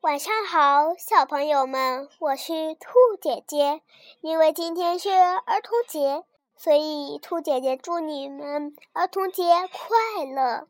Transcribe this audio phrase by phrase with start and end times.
[0.00, 2.88] 晚上好，小朋友们，我是兔
[3.20, 3.82] 姐姐。
[4.22, 6.24] 因为今天是儿童节，
[6.56, 10.66] 所以兔姐姐祝你们儿童节快乐。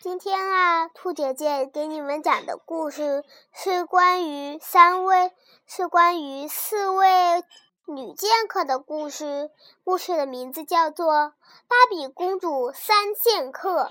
[0.00, 5.30] 今天啊，兔姐姐给你们讲的故事是关于三位，
[5.64, 7.44] 是关于四位
[7.86, 9.52] 女剑客的故事。
[9.84, 11.14] 故事的名字叫做
[11.68, 13.84] 《芭比公主三剑客》。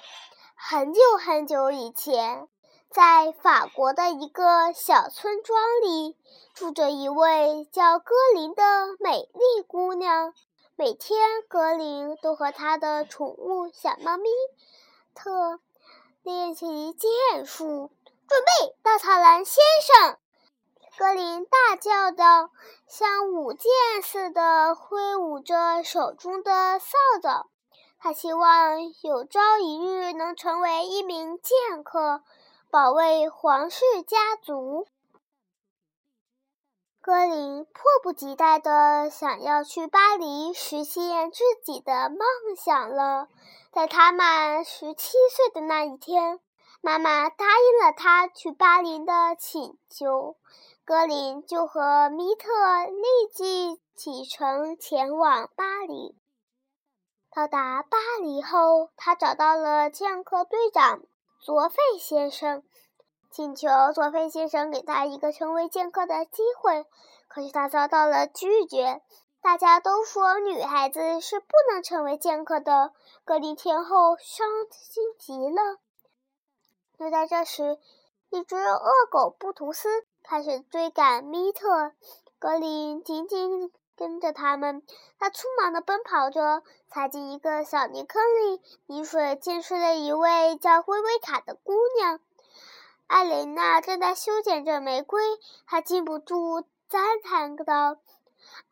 [0.56, 2.50] 很久很久以前。
[2.90, 6.16] 在法国的一个小村庄里，
[6.54, 8.64] 住着一位叫格林的
[9.00, 10.34] 美丽姑娘。
[10.76, 14.30] 每天，格林都和他的宠物小猫咪
[15.14, 15.60] 特
[16.24, 17.92] 练习剑术。
[18.28, 20.18] 准备，稻草人先生！
[20.98, 22.50] 格林大叫道，
[22.88, 26.88] 像舞剑似的挥舞着手中的扫
[27.22, 27.46] 帚。
[28.00, 32.22] 他希望有朝一日能成为一名剑客。
[32.70, 34.88] 保卫皇室家族，
[37.00, 42.20] 格林迫不及待地想要去巴黎实现自己的梦
[42.58, 43.30] 想了。
[43.72, 46.42] 在他满十七岁的那一天，
[46.82, 50.36] 妈妈答应了他去巴黎的请求，
[50.84, 56.18] 格林就和米特立即启程前往巴黎。
[57.32, 61.04] 到达巴黎后，他找到了剑客队长。
[61.40, 62.64] 佐菲先生
[63.30, 66.86] 请求佐菲先生给他一个成为剑客的机会，
[67.28, 69.02] 可是他遭到了拒绝。
[69.40, 72.92] 大家都说女孩子是不能成为剑客的。
[73.24, 75.78] 格林天后伤心极了。
[76.98, 77.78] 就在这时，
[78.30, 79.88] 一只恶狗布图斯
[80.24, 81.94] 开始追赶米特，
[82.40, 83.72] 格林紧紧。
[83.98, 84.84] 跟着他们，
[85.20, 92.20] 他匆忙地奔跑着，踩进一个小泥坑里，泥水溅湿了一位叫薇薇卡的姑娘。
[93.08, 95.22] 艾琳娜正在修剪着玫瑰，
[95.66, 97.98] 她禁不住赞叹道：“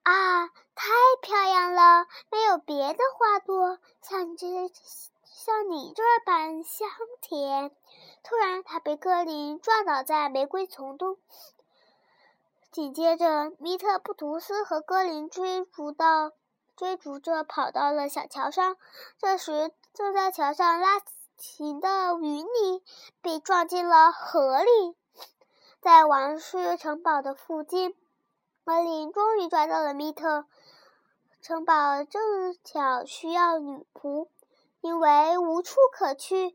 [0.03, 2.05] 啊，太漂亮了！
[2.29, 4.45] 没有别的花朵像这
[5.23, 6.87] 像你这般香
[7.21, 7.71] 甜。”
[8.23, 11.17] 突然，她被格林撞倒在玫瑰丛中。
[12.75, 16.33] 紧接着，米特布图斯和格林追逐到
[16.75, 18.75] 追逐着跑到了小桥上。
[19.17, 20.99] 这时，正在桥上拉
[21.37, 22.83] 琴的云妮
[23.21, 24.93] 被撞进了河里。
[25.79, 27.95] 在王室城堡的附近，
[28.65, 30.45] 格林终于抓到了米特。
[31.41, 34.27] 城堡正巧需要女仆，
[34.81, 36.53] 因为无处可去，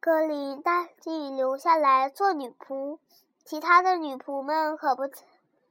[0.00, 2.98] 格林答应留下来做女仆。
[3.44, 5.04] 其他的女仆们可不。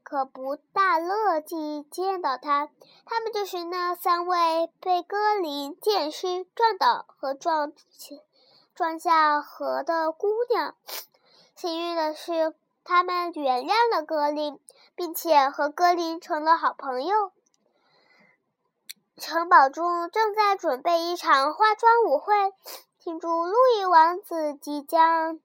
[0.03, 2.69] 可不大乐意见到他。
[3.06, 7.74] 他们就是那三位被格林剑师撞倒和撞
[8.75, 10.75] 撞下河的姑娘。
[11.56, 12.53] 幸运的是，
[12.84, 14.59] 他们原谅了格林，
[14.96, 17.31] 并且和格林成了好朋友。
[19.18, 22.34] 城堡中正在准备一场化妆舞会，
[23.00, 25.40] 庆祝路易王子即将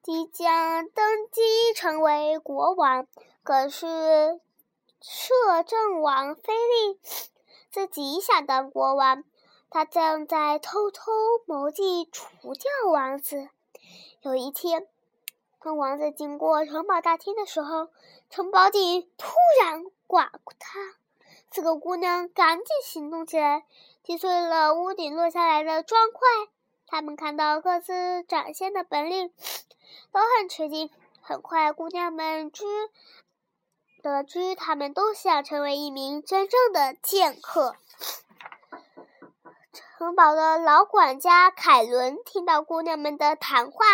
[0.00, 3.06] 即将登基成为国王。
[3.48, 3.86] 可是，
[5.00, 7.00] 摄政王菲利
[7.70, 9.24] 自己想当国王，
[9.70, 11.10] 他正在偷偷
[11.46, 13.48] 谋计除掉王子。
[14.20, 14.86] 有一天，
[15.62, 17.88] 当王子经过城堡大厅的时候，
[18.28, 19.30] 城堡顶突
[19.62, 20.78] 然垮塌，
[21.50, 23.64] 四个姑娘赶紧行动起来，
[24.02, 26.20] 击碎了屋顶落下来的砖块。
[26.86, 29.32] 她们看到各自展现的本领，
[30.12, 30.90] 都很吃惊。
[31.22, 32.66] 很快，姑娘们知。
[34.08, 37.76] 得知他们都想成为一名真正的剑客，
[39.98, 43.84] 城堡的老管家凯伦听到姑娘们的谈话，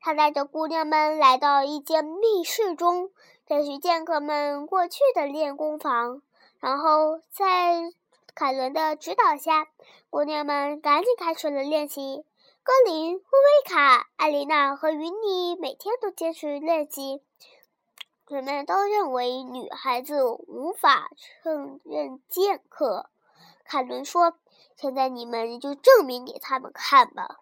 [0.00, 3.10] 他带着姑娘们来到一间密室中，
[3.46, 6.22] 这是剑客们过去的练功房。
[6.60, 7.92] 然后在
[8.34, 9.66] 凯伦的指导下，
[10.10, 12.24] 姑娘们赶紧开始了练习。
[12.62, 17.22] 格林、薇薇卡、艾琳娜和云妮每天都坚持练习。
[18.28, 21.10] 人们都认为女孩子无法
[21.42, 23.08] 胜任剑客。
[23.64, 24.36] 凯伦说
[24.76, 27.38] ：“现在你们就证明给他们看吧。”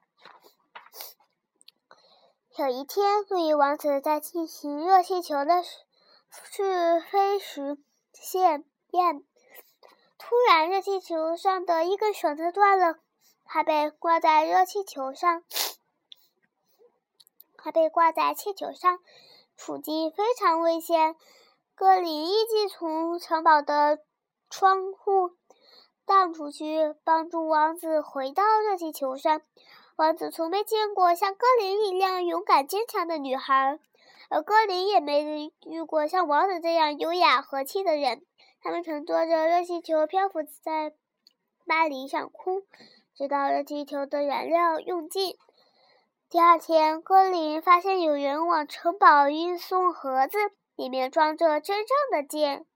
[2.56, 5.64] 有一天，路易王子在进行热气球的
[6.31, 7.78] 试飞时
[8.12, 9.25] 现验，
[10.19, 12.98] 突然热气球上的一根绳子断了，
[13.46, 15.42] 他被挂在热气球上，
[17.56, 18.98] 他被挂在气球上。
[19.56, 21.16] 处境非常危险，
[21.74, 24.00] 格林立即从城堡的
[24.50, 25.32] 窗户
[26.04, 29.40] 荡出去，帮助王子回到热气球上。
[29.96, 33.78] 王子从没见过像格林一样勇敢坚强的女孩。
[34.30, 38.24] 而歌林也没遇过像王子这样优雅和气的人。
[38.62, 40.94] 他们乘坐着热气球漂浮在
[41.66, 42.62] 巴黎上空，
[43.14, 45.36] 直到热气球的燃料用尽。
[46.30, 50.38] 第二天，格林发现有人往城堡运送盒子，
[50.74, 52.66] 里面装着真正的剑。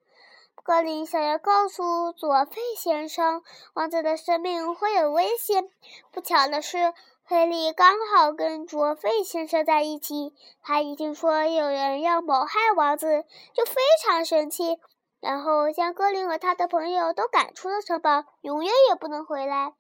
[0.63, 3.43] 格林想要告诉佐费先生，
[3.75, 5.69] 王子的生命会有危险。
[6.13, 6.93] 不巧的是，
[7.25, 10.35] 菲利刚好跟卓费先生在一起。
[10.63, 13.25] 他一听说有人要谋害王子，
[13.55, 13.75] 就非
[14.05, 14.79] 常生气，
[15.21, 19.73] 然后将格林和他的朋友都赶出了城堡，永远也不能回来。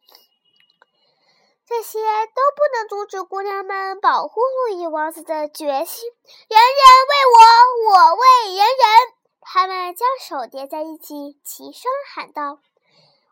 [1.69, 6.11] 这些都不能阻止姑娘们保护路易王子的决心。
[6.49, 9.15] 人人为我，我为人人。
[9.43, 12.61] 他们将手叠在一起，齐声喊道：“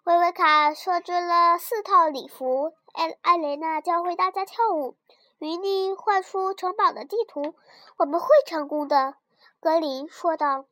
[0.05, 4.97] 薇薇卡设置了四套礼服，艾艾琳娜教会大家跳舞，
[5.39, 7.55] 云妮画出城堡的地图。
[7.97, 9.15] 我们会成功的。”
[9.61, 10.67] 格林说道。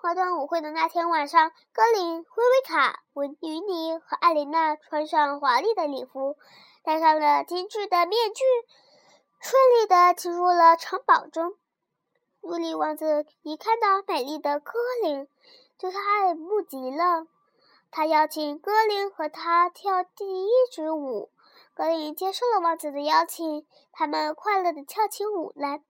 [0.00, 6.36] 花灯舞会的那天晚上，格林、薇薇卡、文云妮和艾琳娜穿上华丽的礼服。
[6.88, 8.42] 戴上了精致的面具，
[9.40, 11.52] 顺利地进入了城堡中。
[12.40, 15.28] 路易王子一看到美丽的歌林，
[15.76, 17.26] 就是爱慕极了。
[17.90, 21.30] 他邀请歌林和他跳第一支舞。
[21.74, 25.82] 歌林接受了王子的邀请，他们快乐地跳起舞来。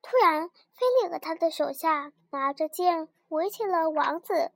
[0.00, 4.50] 突然，菲利和他的手下拿着剑围起了王子。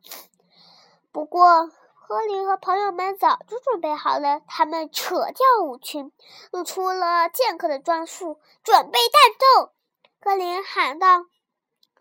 [1.13, 1.71] 不过，
[2.09, 6.13] 格林和朋友们早就准备好了，他们扯掉舞裙，
[6.51, 9.73] 露出了剑客的装束，准备战斗。
[10.21, 11.25] 格林喊道：“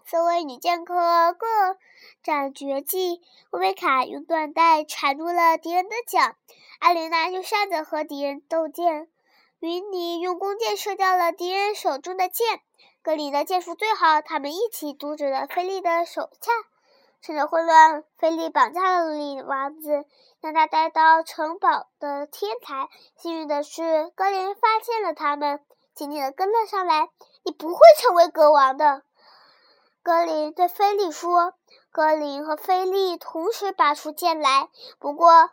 [0.06, 1.48] 四位女剑客各
[2.22, 3.22] 展绝技。
[3.52, 6.36] 薇薇卡用缎带缠住了敌人的脚，
[6.80, 9.08] 艾琳娜用扇子和敌人斗剑，
[9.60, 12.62] 云妮用弓箭射掉了敌人手中的剑。
[13.02, 16.52] 格林的剑术最好，他们一起阻止了菲利的手下。”
[17.22, 20.06] 趁着混乱，菲利绑架了李王子，
[20.42, 22.90] 将他带到城堡的天台。
[23.16, 25.64] 幸运的是，格林发现了他们，
[25.94, 27.10] 紧紧地跟了上来。
[27.44, 29.04] 你不会成为国王的，
[30.04, 31.54] 格林对菲利说。
[31.92, 35.50] 格林和菲利同时拔出剑来，不过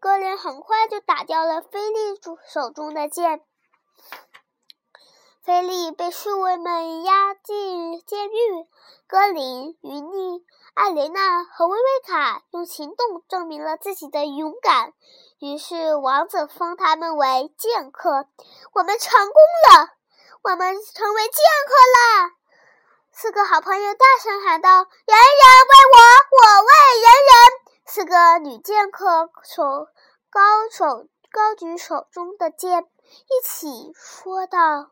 [0.00, 3.40] 格林很快就打掉了菲利主手中的剑。
[5.42, 8.66] 菲利被侍卫们押进监狱，
[9.06, 10.44] 格林、云妮。
[10.76, 14.92] 艾莲娜和薇薇卡用行动证明了自己的勇敢，
[15.38, 18.26] 于是王子封他们为剑客。
[18.74, 19.34] 我们成功
[19.70, 19.88] 了，
[20.42, 21.32] 我们成为剑
[21.66, 22.30] 客了！
[23.10, 24.68] 四个好朋友大声喊道
[25.08, 25.98] ：“人人为我，
[26.36, 29.88] 我为人人！”四个女剑客手
[30.30, 34.90] 高手高举手中的剑，一起说道。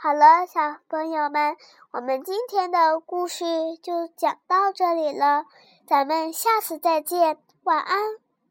[0.00, 1.56] 好了，小朋友们，
[1.90, 3.44] 我们今天的故事
[3.82, 5.44] 就讲到这里了，
[5.88, 7.98] 咱们下次再见，晚安。